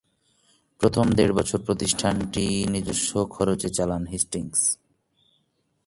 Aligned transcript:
প্রথম 0.81 1.05
দেড় 1.17 1.33
বছর 1.33 1.59
প্রতিষ্ঠানটি 1.65 2.45
নিজস্ব 2.67 3.11
খরচে 3.25 3.69
চালান 3.69 4.03
হেস্টিংস। 4.07 4.61